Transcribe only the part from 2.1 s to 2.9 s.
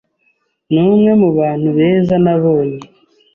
nabonye.